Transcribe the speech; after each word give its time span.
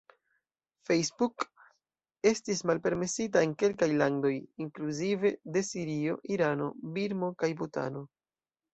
Facebook 0.89 1.45
estis 2.31 2.65
malpermesita 2.71 3.45
en 3.49 3.55
kelkaj 3.65 3.91
landoj, 4.01 4.33
inkluzive 4.67 5.35
de 5.59 5.67
Sirio, 5.71 6.19
Irano, 6.39 6.75
Birmo 6.99 7.35
kaj 7.43 7.57
Butano. 7.65 8.07